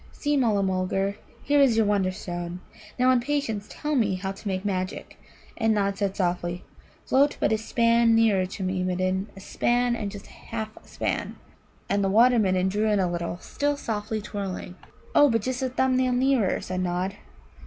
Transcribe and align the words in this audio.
"See, 0.13 0.35
Mulla 0.35 0.63
mulgar, 0.63 1.17
here 1.43 1.61
is 1.61 1.77
your 1.77 1.85
Wonderstone. 1.85 2.59
Now 2.97 3.11
in 3.11 3.19
patience 3.19 3.67
tell 3.69 3.93
me 3.93 4.15
how 4.15 4.31
to 4.31 4.47
make 4.47 4.65
magic." 4.65 5.19
And 5.57 5.75
Nod 5.75 5.95
said 5.95 6.15
softly: 6.17 6.63
"Float 7.05 7.37
but 7.39 7.51
a 7.51 7.57
span 7.59 8.15
nearer 8.15 8.47
to 8.47 8.63
me, 8.63 8.81
Midden 8.81 9.29
a 9.35 9.39
span 9.39 9.95
and 9.95 10.09
just 10.09 10.25
a 10.25 10.31
half 10.31 10.75
a 10.83 10.87
span." 10.87 11.35
And 11.87 12.03
the 12.03 12.09
Water 12.09 12.39
midden 12.39 12.67
drew 12.67 12.87
in 12.87 12.99
a 12.99 13.07
little, 13.11 13.37
still 13.41 13.77
softly 13.77 14.21
twirling. 14.21 14.73
"Oh, 15.13 15.29
but 15.29 15.43
just 15.43 15.61
a 15.61 15.69
thumb 15.69 15.97
nail 15.97 16.13
nearer," 16.13 16.59
said 16.61 16.81
Nod. 16.81 17.17